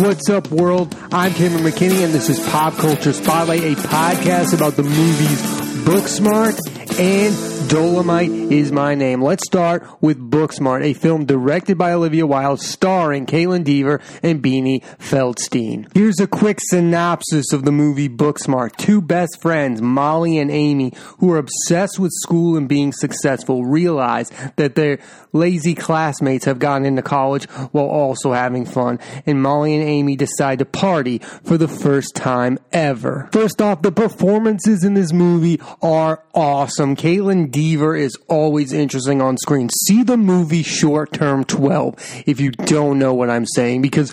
[0.00, 0.96] What's up, world?
[1.12, 5.42] I'm Cameron McKinney, and this is Pop Culture Spotlight, a podcast about the movies
[5.84, 9.22] Booksmart and Dolomite is my name.
[9.22, 14.82] Let's start with Booksmart, a film directed by Olivia Wilde, starring Kaitlyn Dever and Beanie
[14.98, 15.86] Feldstein.
[15.94, 18.76] Here's a quick synopsis of the movie Booksmart.
[18.76, 24.30] Two best friends, Molly and Amy, who are obsessed with school and being successful, realize
[24.56, 24.98] that their
[25.32, 30.58] lazy classmates have gotten into college while also having fun, and Molly and Amy decide
[30.58, 33.28] to party for the first time ever.
[33.32, 36.79] First off, the performances in this movie are awesome.
[36.80, 39.68] Kaitlyn Dever is always interesting on screen.
[39.86, 44.12] See the movie Short Term 12 if you don't know what I'm saying because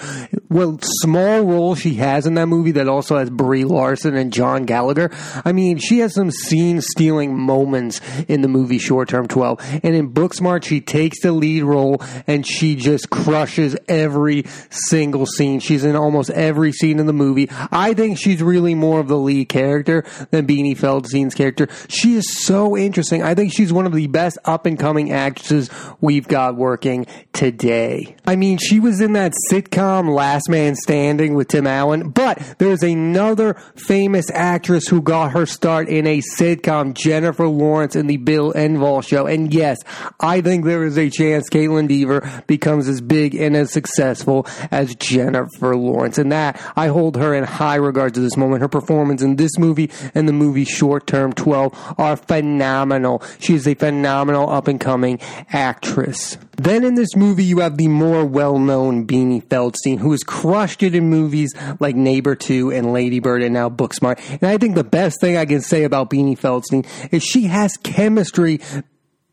[0.49, 4.65] what small role she has in that movie that also has Brie Larson and John
[4.65, 5.11] Gallagher.
[5.45, 9.95] I mean, she has some scene stealing moments in the movie Short Term 12 and
[9.95, 15.61] in Booksmart she takes the lead role and she just crushes every single scene.
[15.61, 17.47] She's in almost every scene in the movie.
[17.71, 21.69] I think she's really more of the lead character than Beanie Feldstein's character.
[21.87, 23.21] She is so interesting.
[23.21, 25.69] I think she's one of the best up and coming actresses
[26.01, 28.15] we've got working today.
[28.25, 32.83] I mean, she was in that sitcom Last Man Standing with Tim Allen, but there's
[32.83, 38.53] another famous actress who got her start in a sitcom, Jennifer Lawrence in the Bill
[38.53, 39.27] Engvall show.
[39.27, 39.77] And yes,
[40.19, 44.95] I think there is a chance Kaitlyn Dever becomes as big and as successful as
[44.95, 46.17] Jennifer Lawrence.
[46.17, 48.61] And that, I hold her in high regard to this moment.
[48.61, 52.46] Her performance in this movie and the movie Short Term 12 are phenomenal.
[53.39, 55.19] She is a phenomenal up and coming
[55.51, 56.37] actress.
[56.57, 60.81] Then in this movie, you have the more well known Beanie Feldstein, who has crushed
[60.81, 64.19] it in movies like Neighbor 2 and Ladybird and now Booksmart.
[64.41, 67.77] And I think the best thing I can say about Beanie Feldstein is she has
[67.77, 68.59] chemistry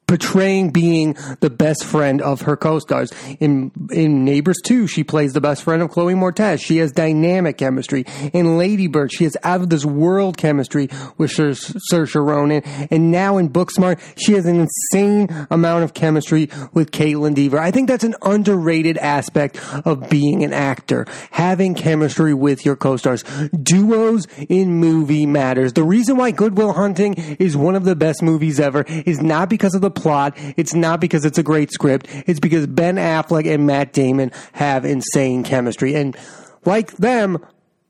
[0.07, 3.11] portraying being the best friend of her co-stars.
[3.41, 6.61] In in Neighbors 2, she plays the best friend of Chloe Moretz.
[6.61, 8.05] She has dynamic chemistry.
[8.33, 12.63] In Ladybird, she has out of this world chemistry with Saoirse Ronan.
[12.91, 17.59] And now in Booksmart, she has an insane amount of chemistry with Kaitlyn Dever.
[17.59, 21.07] I think that's an underrated aspect of being an actor.
[21.31, 23.25] Having chemistry with your co-stars.
[23.63, 25.73] Duos in movie matters.
[25.73, 29.49] The reason why Good Will Hunting is one of the best movies ever is not
[29.49, 30.37] because of the plot.
[30.57, 32.07] It's not because it's a great script.
[32.27, 35.95] It's because Ben Affleck and Matt Damon have insane chemistry.
[35.95, 36.17] And
[36.65, 37.45] like them,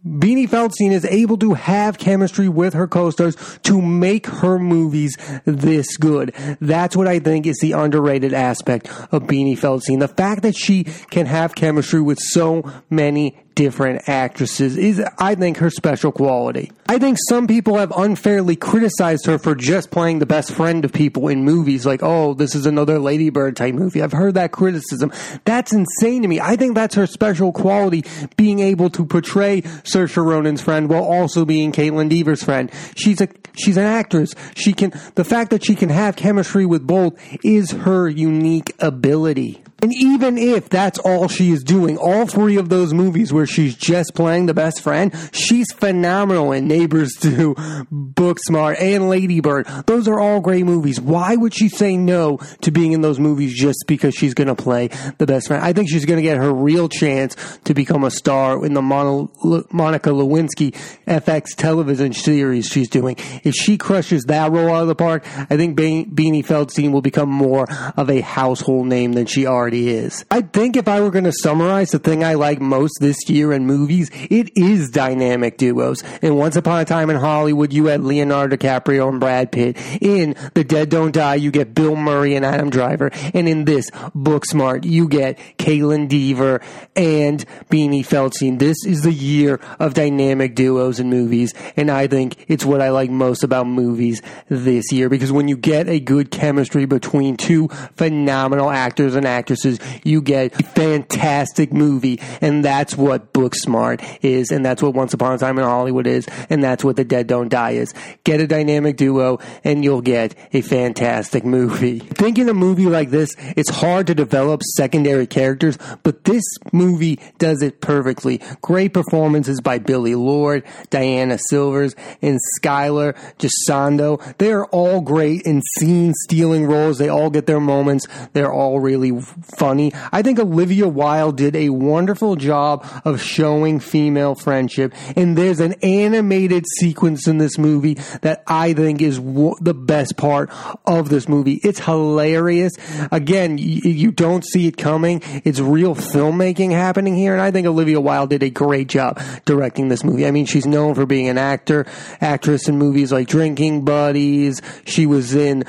[0.06, 5.16] Beanie Feldstein is able to have chemistry with her co-stars to make her movies
[5.46, 6.34] this good.
[6.60, 10.00] That's what I think is the underrated aspect of Beanie Feldstein.
[10.00, 15.58] The fact that she can have chemistry with so many different actresses is, I think,
[15.58, 16.72] her special quality.
[16.88, 20.92] I think some people have unfairly criticized her for just playing the best friend of
[20.92, 24.02] people in movies, like, oh, this is another Ladybird type movie.
[24.02, 25.12] I've heard that criticism.
[25.44, 26.40] That's insane to me.
[26.40, 28.04] I think that's her special quality,
[28.36, 32.70] being able to portray Saoirse Ronan's friend while also being Kaitlyn Dever's friend.
[32.96, 34.34] She's a she's an actress.
[34.56, 39.62] She can the fact that she can have chemistry with both is her unique ability.
[39.84, 43.74] And even if that's all she is doing, all three of those movies where she's
[43.74, 47.54] just playing the best friend, she's phenomenal in Neighbors 2,
[47.92, 49.66] Booksmart, and Ladybird.
[49.84, 51.02] Those are all great movies.
[51.02, 54.54] Why would she say no to being in those movies just because she's going to
[54.54, 55.62] play the best friend?
[55.62, 58.80] I think she's going to get her real chance to become a star in the
[58.80, 60.74] Monica Lewinsky
[61.06, 63.16] FX television series she's doing.
[63.42, 67.28] If she crushes that role out of the park, I think Beanie Feldstein will become
[67.28, 67.66] more
[67.98, 70.24] of a household name than she already already is.
[70.30, 73.52] I think if I were going to summarize the thing I like most this year
[73.52, 76.02] in movies, it is dynamic duos.
[76.22, 79.76] And Once Upon a Time in Hollywood, you had Leonardo DiCaprio and Brad Pitt.
[80.00, 83.10] In The Dead Don't Die, you get Bill Murray and Adam Driver.
[83.32, 86.60] And in this, Booksmart, you get Kaitlyn Dever
[86.94, 88.58] and Beanie Feldstein.
[88.58, 91.52] This is the year of dynamic duos in movies.
[91.76, 95.56] And I think it's what I like most about movies this year because when you
[95.56, 99.63] get a good chemistry between two phenomenal actors and actresses,
[100.04, 102.20] you get a fantastic movie.
[102.40, 104.50] And that's what Booksmart is.
[104.50, 106.26] And that's what Once Upon a Time in Hollywood is.
[106.50, 107.92] And that's what The Dead Don't Die is.
[108.24, 111.98] Get a dynamic duo and you'll get a fantastic movie.
[111.98, 117.62] Thinking a movie like this, it's hard to develop secondary characters, but this movie does
[117.62, 118.40] it perfectly.
[118.62, 124.20] Great performances by Billie Lourd, Diana Silvers, and Skylar Gisondo.
[124.38, 126.98] They are all great in scene stealing roles.
[126.98, 128.06] They all get their moments.
[128.32, 129.12] They're all really
[129.58, 129.92] funny.
[130.12, 134.94] I think Olivia Wilde did a wonderful job of showing female friendship.
[135.16, 140.16] And there's an animated sequence in this movie that I think is w- the best
[140.16, 140.50] part
[140.86, 141.60] of this movie.
[141.62, 142.72] It's hilarious.
[143.12, 145.22] Again, y- you don't see it coming.
[145.44, 147.32] It's real filmmaking happening here.
[147.32, 150.26] And I think Olivia Wilde did a great job directing this movie.
[150.26, 151.86] I mean, she's known for being an actor,
[152.20, 154.60] actress in movies like Drinking Buddies.
[154.84, 155.64] She was in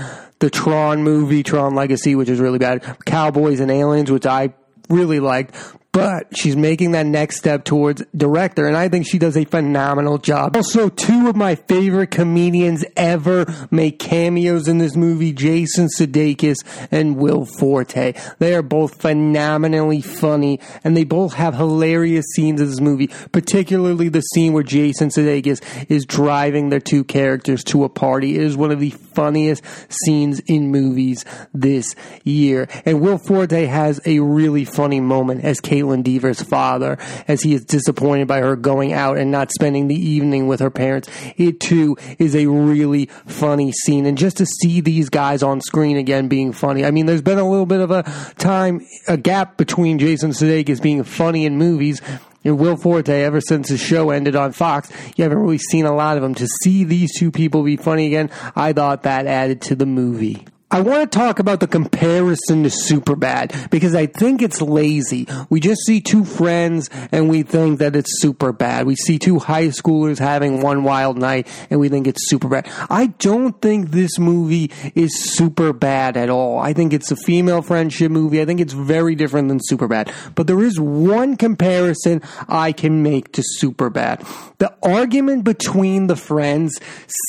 [0.46, 2.84] the Tron movie, Tron Legacy, which is really bad.
[3.04, 4.54] Cowboys and Aliens, which I
[4.90, 5.56] really liked
[5.96, 10.18] but she's making that next step towards director, and I think she does a phenomenal
[10.18, 10.58] job.
[10.58, 16.58] Also, two of my favorite comedians ever make cameos in this movie Jason Sudeikis
[16.92, 18.14] and Will Forte.
[18.40, 24.10] They are both phenomenally funny, and they both have hilarious scenes in this movie, particularly
[24.10, 28.36] the scene where Jason Sudeikis is driving their two characters to a party.
[28.36, 31.96] It is one of the funniest scenes in movies this
[32.26, 32.68] year.
[32.84, 36.98] And Will Forte has a really funny moment as Kate Kaitlyn Dever's father
[37.28, 40.70] as he is disappointed by her going out and not spending the evening with her
[40.70, 41.10] parents.
[41.38, 44.06] It too is a really funny scene.
[44.06, 46.86] And just to see these guys on screen again being funny.
[46.86, 48.04] I mean, there's been a little bit of a
[48.38, 52.02] time, a gap between Jason Sudeikis being funny in movies
[52.44, 55.96] and Will Forte, ever since his show ended on Fox, you haven't really seen a
[55.96, 56.36] lot of him.
[56.36, 60.46] To see these two people be funny again, I thought that added to the movie.
[60.72, 65.28] I want to talk about the comparison to Superbad because I think it's lazy.
[65.48, 68.88] We just see two friends and we think that it's super bad.
[68.88, 72.68] We see two high schoolers having one wild night and we think it's super bad.
[72.90, 76.58] I don't think this movie is super bad at all.
[76.58, 78.42] I think it's a female friendship movie.
[78.42, 80.12] I think it's very different than Superbad.
[80.34, 84.28] But there is one comparison I can make to Superbad.
[84.58, 86.80] The argument between the friends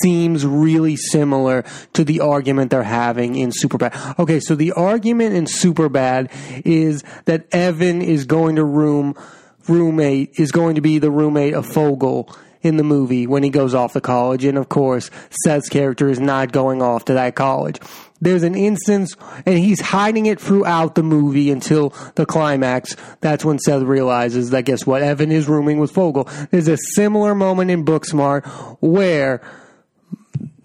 [0.01, 4.19] seems really similar to the argument they're having in Superbad.
[4.19, 6.31] Okay, so the argument in Superbad
[6.65, 9.17] is that Evan is going to room
[9.69, 12.33] roommate is going to be the roommate of Fogell
[12.63, 15.11] in the movie when he goes off to college, and of course,
[15.45, 17.79] Seth's character is not going off to that college.
[18.21, 19.15] There's an instance,
[19.45, 22.97] and he's hiding it throughout the movie until the climax.
[23.21, 25.03] That's when Seth realizes that guess what?
[25.03, 26.51] Evan is rooming with Fogell.
[26.51, 28.47] There's a similar moment in Booksmart
[28.81, 29.43] where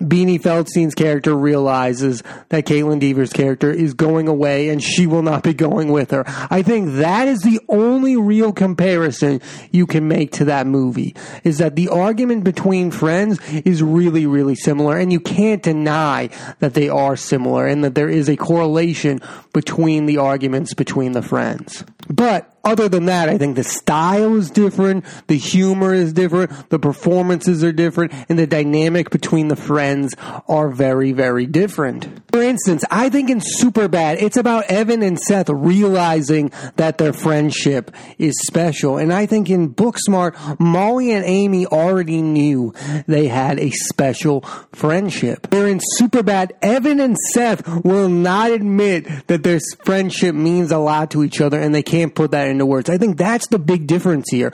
[0.01, 5.43] Beanie Feldstein's character realizes that Kaitlyn Dever's character is going away and she will not
[5.43, 6.23] be going with her.
[6.49, 11.59] I think that is the only real comparison you can make to that movie is
[11.59, 16.89] that the argument between friends is really, really similar and you can't deny that they
[16.89, 19.19] are similar and that there is a correlation
[19.53, 21.83] between the arguments between the friends.
[22.09, 26.79] But other than that, I think the style is different, the humor is different, the
[26.79, 30.15] performances are different, and the dynamic between the friends
[30.47, 32.07] are very, very different.
[32.31, 37.91] For instance, I think in Superbad, it's about Evan and Seth realizing that their friendship
[38.17, 38.97] is special.
[38.97, 42.73] And I think in Booksmart, Molly and Amy already knew
[43.07, 44.41] they had a special
[44.71, 45.51] friendship.
[45.51, 51.11] Where in Superbad, Evan and Seth will not admit that their friendship means a lot
[51.11, 52.89] to each other and they can't put that into words.
[52.89, 54.53] I think that's the big difference here.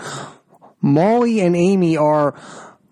[0.82, 2.36] Molly and Amy are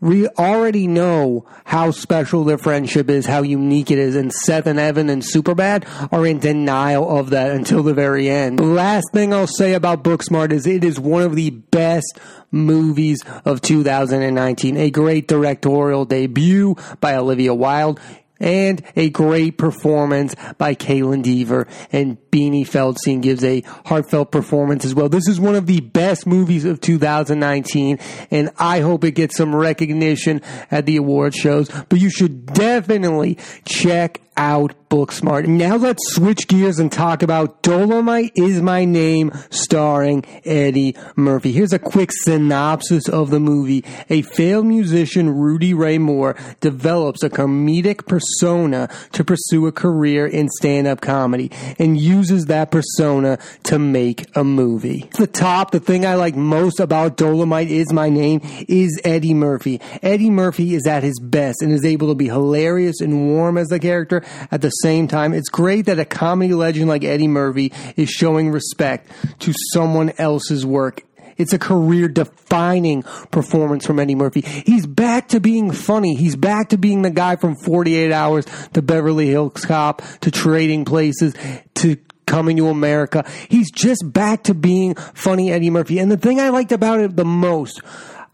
[0.02, 4.78] we already know how special their friendship is, how unique it is, and Seth and
[4.80, 8.60] Evan and Superbad are in denial of that until the very end.
[8.60, 12.20] The last thing I'll say about Booksmart is it is one of the best
[12.52, 14.78] movies of 2019.
[14.78, 18.00] A great directorial debut by Olivia Wilde
[18.40, 24.94] and a great performance by Kaitlyn Dever and Beanie Feldstein gives a heartfelt performance as
[24.94, 25.10] well.
[25.10, 28.00] This is one of the best movies of 2019
[28.32, 33.38] and I hope it gets some recognition at the award shows, but you should definitely
[33.66, 35.48] check out Booksmart.
[35.48, 41.52] Now let's switch gears and talk about Dolomite is My Name starring Eddie Murphy.
[41.52, 43.84] Here's a quick synopsis of the movie.
[44.10, 50.48] A failed musician, Rudy Ray Moore, develops a comedic persona to pursue a career in
[50.50, 55.04] stand-up comedy and uses that persona to make a movie.
[55.06, 59.34] At The top, the thing I like most about Dolomite is My Name is Eddie
[59.34, 59.82] Murphy.
[60.02, 63.68] Eddie Murphy is at his best and is able to be hilarious and warm as
[63.68, 65.34] the character at the same time.
[65.34, 70.66] It's great that a comedy legend like Eddie Murphy is showing respect to someone else's
[70.66, 71.04] work.
[71.38, 74.42] It's a career defining performance from Eddie Murphy.
[74.42, 76.16] He's back to being funny.
[76.16, 80.86] He's back to being the guy from 48 Hours to Beverly Hills Cop to Trading
[80.86, 81.36] Places
[81.76, 83.30] to Coming to America.
[83.50, 86.00] He's just back to being funny Eddie Murphy.
[86.00, 87.82] And the thing I liked about it the most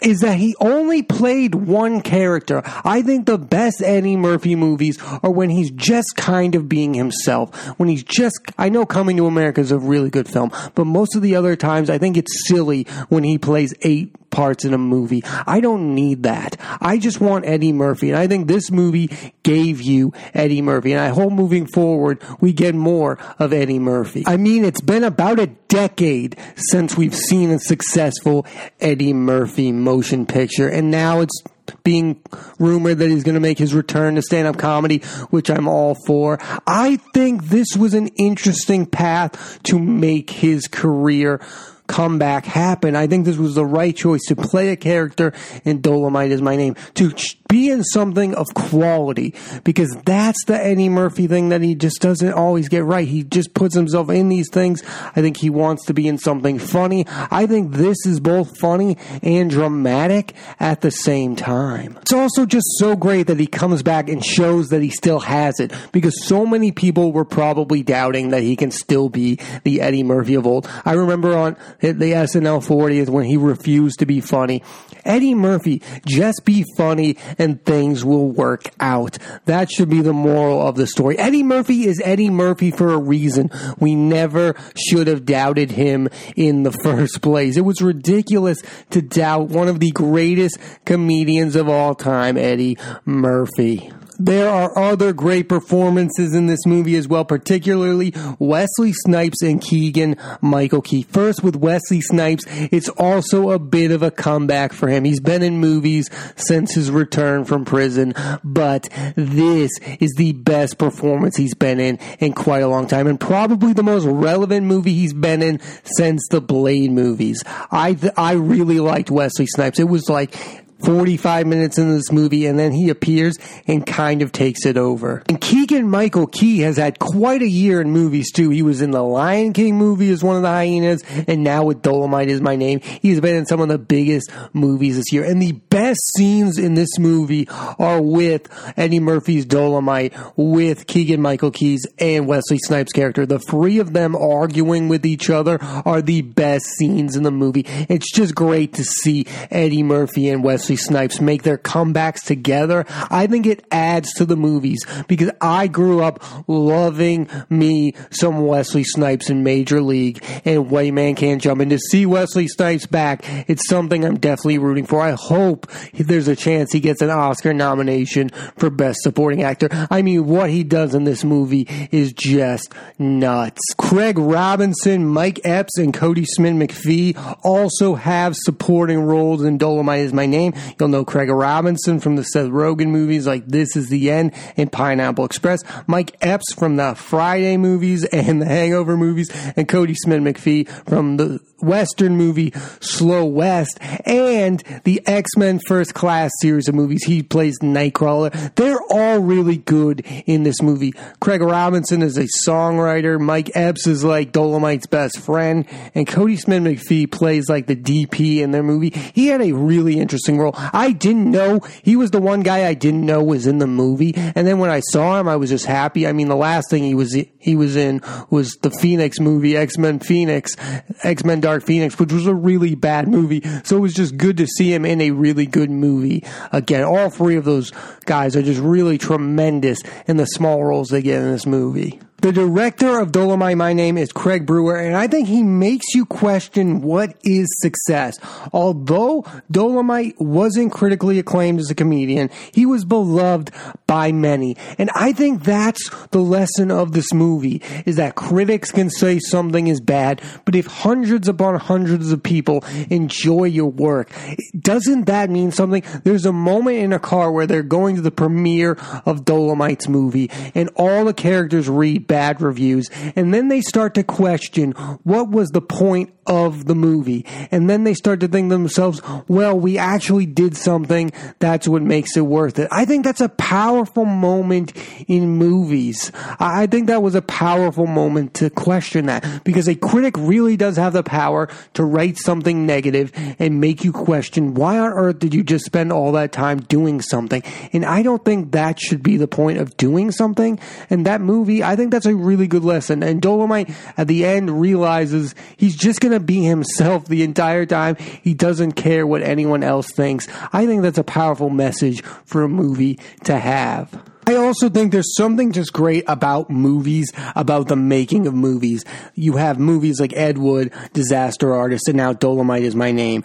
[0.01, 2.61] is that he only played one character.
[2.83, 7.55] I think the best Eddie Murphy movies are when he's just kind of being himself.
[7.79, 11.15] When he's just, I know Coming to America is a really good film, but most
[11.15, 14.77] of the other times I think it's silly when he plays eight parts in a
[14.77, 15.23] movie.
[15.45, 16.57] I don't need that.
[16.79, 18.09] I just want Eddie Murphy.
[18.09, 19.09] And I think this movie
[19.43, 20.93] gave you Eddie Murphy.
[20.93, 24.23] And I hope moving forward, we get more of Eddie Murphy.
[24.25, 28.45] I mean, it's been about a decade since we've seen a successful
[28.79, 30.67] Eddie Murphy motion picture.
[30.67, 31.43] And now it's
[31.83, 32.21] being
[32.59, 35.95] rumored that he's going to make his return to stand up comedy, which I'm all
[36.05, 36.37] for.
[36.67, 41.41] I think this was an interesting path to make his career
[41.91, 42.95] comeback happen.
[42.95, 45.33] I think this was the right choice to play a character
[45.65, 47.13] in Dolomite is my name, to
[47.49, 52.31] be in something of quality because that's the Eddie Murphy thing that he just doesn't
[52.31, 53.05] always get right.
[53.05, 54.81] He just puts himself in these things.
[55.17, 57.05] I think he wants to be in something funny.
[57.09, 61.97] I think this is both funny and dramatic at the same time.
[62.01, 65.59] It's also just so great that he comes back and shows that he still has
[65.59, 70.03] it because so many people were probably doubting that he can still be the Eddie
[70.03, 70.69] Murphy of old.
[70.85, 74.63] I remember on the SNL 40th when he refused to be funny.
[75.03, 79.17] Eddie Murphy, just be funny and things will work out.
[79.45, 81.17] That should be the moral of the story.
[81.17, 83.49] Eddie Murphy is Eddie Murphy for a reason.
[83.79, 87.57] We never should have doubted him in the first place.
[87.57, 88.61] It was ridiculous
[88.91, 93.91] to doubt one of the greatest comedians of all time, Eddie Murphy.
[94.23, 100.15] There are other great performances in this movie as well, particularly Wesley Snipes and Keegan
[100.41, 101.01] Michael Key.
[101.01, 105.05] First, with Wesley Snipes, it's also a bit of a comeback for him.
[105.05, 108.13] He's been in movies since his return from prison,
[108.43, 113.19] but this is the best performance he's been in in quite a long time, and
[113.19, 117.43] probably the most relevant movie he's been in since the Blade movies.
[117.71, 119.79] I I really liked Wesley Snipes.
[119.79, 120.35] It was like
[120.83, 125.23] 45 minutes into this movie and then he appears and kind of takes it over.
[125.29, 128.49] And Keegan Michael Key has had quite a year in movies too.
[128.49, 131.81] He was in the Lion King movie as one of the hyenas and now with
[131.81, 132.79] Dolomite is my name.
[133.01, 135.23] He's been in some of the biggest movies this year.
[135.23, 138.47] And the best scenes in this movie are with
[138.77, 143.25] Eddie Murphy's Dolomite, with Keegan Michael Key's and Wesley Snipes' character.
[143.25, 147.65] The three of them arguing with each other are the best scenes in the movie.
[147.89, 152.85] It's just great to see Eddie Murphy and Wesley Wesley Snipes make their comebacks together,
[153.09, 158.85] I think it adds to the movies because I grew up loving me some Wesley
[158.85, 161.59] Snipes in Major League and White Man Can't Jump.
[161.59, 165.01] And to see Wesley Snipes back, it's something I'm definitely rooting for.
[165.01, 169.67] I hope there's a chance he gets an Oscar nomination for Best Supporting Actor.
[169.91, 173.59] I mean, what he does in this movie is just nuts.
[173.77, 180.25] Craig Robinson, Mike Epps, and Kodi Smit-McPhee also have supporting roles in Dolomite is My
[180.25, 180.53] Name.
[180.79, 184.71] You'll know Craig Robinson from the Seth Rogen movies like This Is the End and
[184.71, 190.67] Pineapple Express, Mike Epps from the Friday movies and the Hangover movies, and Kodi Smit-McPhee
[190.87, 197.03] from the Western movie Slow West and the X Men First Class series of movies.
[197.03, 198.55] He plays Nightcrawler.
[198.55, 200.93] They're all really good in this movie.
[201.19, 203.19] Craig Robinson is a songwriter.
[203.19, 205.65] Mike Epps is like Dolomite's best friend.
[205.93, 208.89] And Kodi Smit-McPhee plays like the DP in their movie.
[208.89, 210.50] He had a really interesting role.
[210.55, 214.13] I didn't know he was the one guy I didn't know was in the movie.
[214.15, 216.07] And then when I saw him, I was just happy.
[216.07, 219.77] I mean, the last thing he was he was in was the Phoenix movie, X
[219.77, 220.55] Men Phoenix,
[221.03, 223.41] X Men Dark Phoenix, which was a really bad movie.
[223.63, 226.83] So it was just good to see him in a really good movie again.
[226.83, 227.71] All three of those
[228.05, 231.99] guys are just really tremendous in the small roles they get in this movie.
[232.21, 236.05] The director of Dolomite My Name is Craig Brewer, and I think he makes you
[236.05, 238.19] question what is success.
[238.53, 243.49] Although Dolomite wasn't critically acclaimed as a comedian, he was beloved
[243.87, 244.55] by many.
[244.77, 249.65] And I think that's the lesson of this movie, is that critics can say something
[249.65, 254.11] is bad, but if hundreds upon hundreds of people enjoy your work,
[254.59, 255.83] doesn't that mean something?
[256.03, 260.29] There's a moment in a car where they're going to the premiere of Dolomite's movie,
[260.53, 262.89] and all the characters read bad reviews.
[263.15, 267.25] And then they start to question what was the point of the movie.
[267.51, 271.11] And then they start to think to themselves, well, we actually did something.
[271.39, 272.69] That's what makes it worth it.
[272.71, 274.71] I think that's a powerful moment
[275.09, 276.09] in movies.
[276.39, 280.77] I think that was a powerful moment to question that because a critic really does
[280.77, 285.33] have the power to write something negative and make you question why on earth did
[285.33, 287.43] you just spend all that time doing something?
[287.73, 290.59] And I don't think that should be the point of doing something.
[290.89, 293.03] And that movie, I think that's a really good lesson.
[293.03, 297.95] And Dolomite at the end realizes he's just going to be himself the entire time.
[297.95, 300.27] He doesn't care what anyone else thinks.
[300.53, 304.03] I think that's a powerful message for a movie to have.
[304.27, 308.85] I also think there's something just great about movies, about the making of movies.
[309.15, 313.23] You have movies like Ed Wood, Disaster Artist, and now Dolomite is my name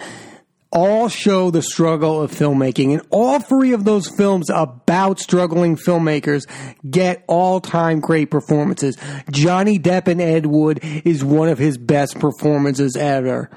[0.73, 2.92] all show the struggle of filmmaking.
[2.92, 6.46] And all three of those films about struggling filmmakers
[6.88, 8.96] get all time great performances.
[9.30, 13.50] Johnny Depp in Ed Wood is one of his best performances ever.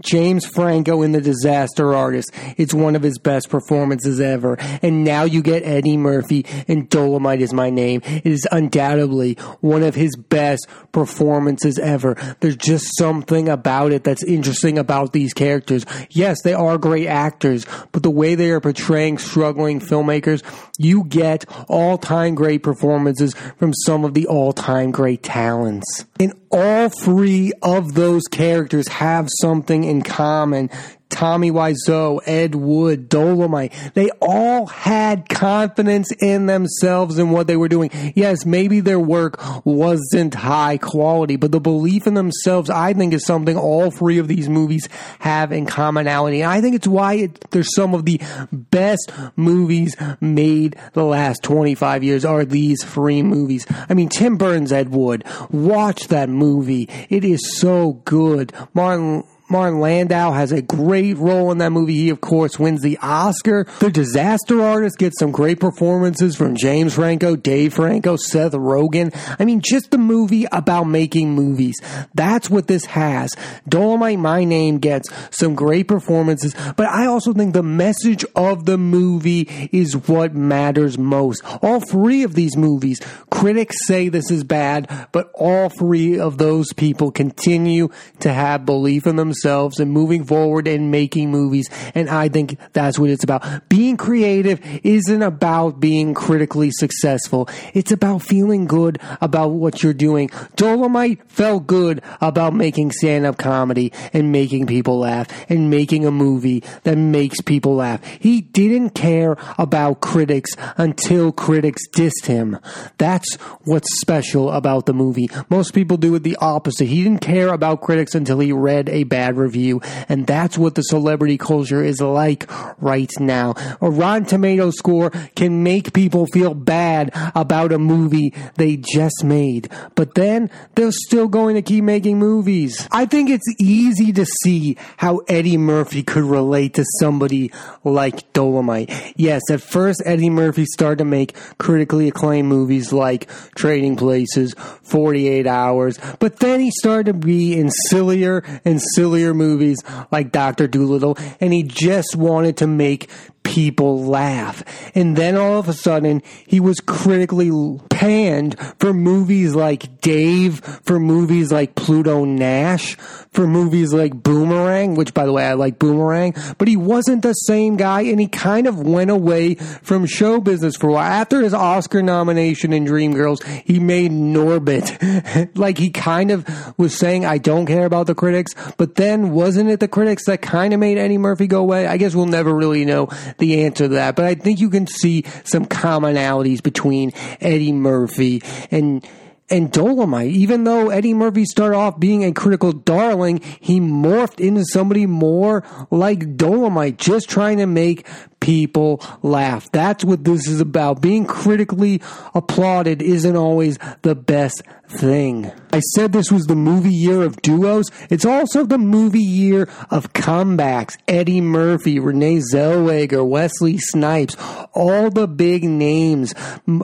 [0.00, 2.30] James Franco in The Disaster Artist.
[2.56, 4.56] It's one of his best performances ever.
[4.82, 8.02] And now you get Eddie Murphy in Dolomite is my name.
[8.04, 12.16] It is undoubtedly one of his best performances ever.
[12.40, 15.84] There's just something about it that's interesting about these characters.
[16.10, 20.42] Yes, they are great actors, but the way they are portraying struggling filmmakers,
[20.78, 26.06] you get all time great performances from some of the all time great talents.
[26.18, 30.70] And all three of those characters have something in common
[31.12, 33.72] Tommy Wiseau, Ed Wood, Dolomite.
[33.94, 37.90] They all had confidence in themselves and what they were doing.
[38.16, 43.24] Yes, maybe their work wasn't high quality, but the belief in themselves, I think, is
[43.26, 44.88] something all three of these movies
[45.20, 46.40] have in commonality.
[46.40, 51.42] And I think it's why it, they're some of the best movies made the last
[51.42, 53.66] 25 years are these three movies.
[53.88, 55.24] I mean, Tim Burton's, Ed Wood.
[55.50, 56.88] Watch that movie.
[57.10, 58.52] It is so good.
[58.72, 61.92] Martin Martin Landau has a great role in that movie.
[61.92, 63.66] He, of course, wins the Oscar.
[63.80, 69.14] The Disaster Artist gets some great performances from James Franco, Dave Franco, Seth Rogen.
[69.38, 71.76] I mean, just the movie about making movies.
[72.14, 73.30] That's what this has.
[73.68, 78.78] Dolomite My Name gets some great performances, but I also think the message of the
[78.78, 81.42] movie is what matters most.
[81.62, 86.72] All three of these movies, critics say this is bad, but all three of those
[86.72, 87.90] people continue
[88.20, 91.68] to have belief in themselves themselves and moving forward and making movies.
[91.94, 93.68] And I think that's what it's about.
[93.68, 97.48] Being creative isn't about being critically successful.
[97.74, 100.30] It's about feeling good about what you're doing.
[100.56, 106.10] Dolomite felt good about making stand up comedy and making people laugh and making a
[106.10, 108.04] movie that makes people laugh.
[108.20, 112.58] He didn't care about critics until critics dissed him.
[112.98, 113.34] That's
[113.64, 115.28] what's special about the movie.
[115.50, 116.86] Most people do it the opposite.
[116.86, 119.80] He didn't care about critics until he read a bad bad review.
[120.08, 123.54] And that's what the celebrity culture is like right now.
[123.80, 129.70] A Rotten Tomato score can make people feel bad about a movie they just made.
[129.94, 132.86] But then they're still going to keep making movies.
[132.90, 137.52] I think it's easy to see how Eddie Murphy could relate to somebody
[137.84, 138.90] like Dolomite.
[139.16, 145.46] Yes, at first Eddie Murphy started to make critically acclaimed movies like Trading Places, 48
[145.46, 149.78] Hours, but then he started to be in sillier and sillier movies
[150.10, 153.08] like Doctor Dolittle, and he just wanted to make
[153.42, 154.62] people laugh.
[154.94, 157.50] And then all of a sudden, he was critically
[157.90, 162.96] panned for movies like Dave, for movies like Pluto Nash,
[163.32, 167.32] for movies like Boomerang, which by the way, I like Boomerang, but he wasn't the
[167.32, 171.12] same guy and he kind of went away from show business for a while.
[171.12, 175.56] After his Oscar nomination in Dreamgirls, he made Norbit.
[175.56, 176.46] like he kind of
[176.78, 180.42] was saying, I don't care about the critics, but then wasn't it the critics that
[180.42, 181.86] kind of made Eddie Murphy go away?
[181.86, 184.86] I guess we'll never really know the answer to that, but I think you can
[184.86, 189.06] see some commonalities between Eddie Murphy and
[189.50, 190.30] and Dolomite.
[190.30, 195.62] Even though Eddie Murphy started off being a critical darling, he morphed into somebody more
[195.90, 198.06] like Dolomite, just trying to make
[198.42, 199.70] people laugh.
[199.72, 201.00] That's what this is about.
[201.00, 202.02] Being critically
[202.34, 205.50] applauded isn't always the best thing.
[205.72, 207.86] I said this was the movie year of duos.
[208.10, 210.98] It's also the movie year of comebacks.
[211.08, 214.36] Eddie Murphy, Renee Zellweger, Wesley Snipes,
[214.74, 216.34] all the big names.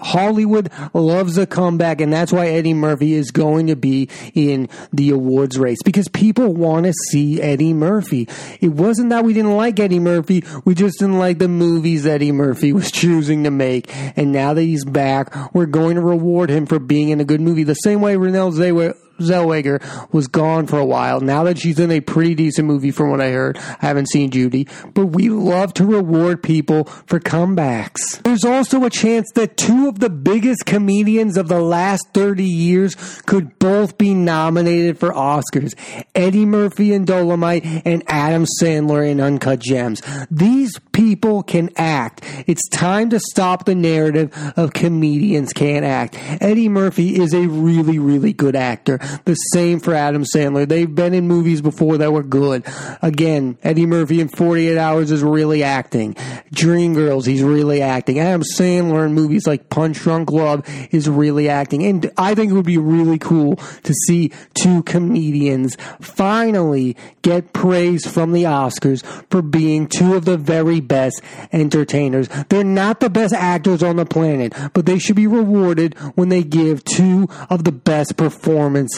[0.00, 5.10] Hollywood loves a comeback, and that's why Eddie Murphy is going to be in the
[5.10, 8.26] awards race because people want to see Eddie Murphy.
[8.60, 12.32] It wasn't that we didn't like Eddie Murphy, we just didn't like the movies Eddie
[12.32, 13.94] Murphy was choosing to make.
[14.16, 17.40] And now that he's back, we're going to reward him for being in a good
[17.40, 17.64] movie.
[17.64, 21.20] The same way Renee Zellweger was gone for a while.
[21.20, 24.30] Now that she's in a pretty decent movie, from what I heard, I haven't seen
[24.30, 28.22] Judy, but we love to reward people for comebacks.
[28.22, 32.94] There's also a chance that two of the biggest comedians of the last 30 years
[33.26, 35.74] could both be nominated for Oscars
[36.14, 40.02] Eddie Murphy in Dolomite and Adam Sandler in Uncut Gems.
[40.30, 42.22] These people can act.
[42.46, 46.16] It's time to stop the narrative of comedians can't act.
[46.40, 48.98] Eddie Murphy is a really, really good actor.
[49.24, 50.68] The same for Adam Sandler.
[50.68, 52.64] They've been in movies before that were good.
[53.02, 56.14] Again, Eddie Murphy in 48 Hours is really acting.
[56.52, 58.18] Dreamgirls, he's really acting.
[58.18, 61.84] Adam Sandler in movies like Punch Drunk Love is really acting.
[61.84, 68.06] And I think it would be really cool to see two comedians finally get praise
[68.06, 72.28] from the Oscars for being two of the very best entertainers.
[72.48, 76.42] They're not the best actors on the planet, but they should be rewarded when they
[76.42, 78.97] give two of the best performances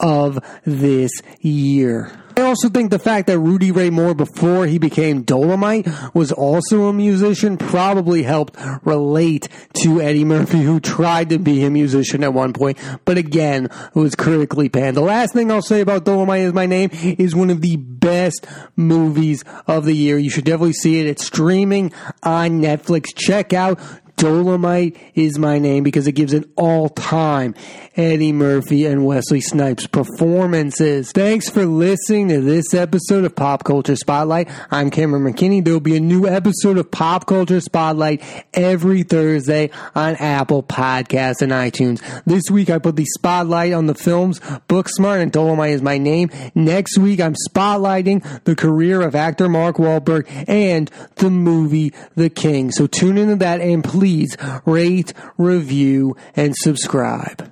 [0.00, 2.12] of this year.
[2.38, 6.84] I also think the fact that Rudy Ray Moore, before he became Dolomite, was also
[6.84, 9.48] a musician probably helped relate
[9.80, 13.94] to Eddie Murphy, who tried to be a musician at one point, but again, it
[13.94, 14.98] was critically panned.
[14.98, 18.46] The last thing I'll say about Dolomite is my name is one of the best
[18.76, 20.18] movies of the year.
[20.18, 21.06] You should definitely see it.
[21.06, 21.90] It's streaming
[22.22, 23.16] on Netflix.
[23.16, 23.80] Check out
[24.16, 27.54] Dolomite is my name because it gives an all time
[27.96, 31.12] Eddie Murphy and Wesley Snipes performances.
[31.12, 34.48] Thanks for listening to this episode of Pop Culture Spotlight.
[34.70, 35.62] I'm Cameron McKinney.
[35.62, 38.22] There will be a new episode of Pop Culture Spotlight
[38.54, 42.02] every Thursday on Apple Podcasts and iTunes.
[42.24, 46.30] This week I put the spotlight on the films Booksmart and Dolomite is my name.
[46.54, 52.70] Next week I'm spotlighting the career of actor Mark Wahlberg and the movie The King.
[52.70, 57.42] So tune into that and please rate, review, and subscribe.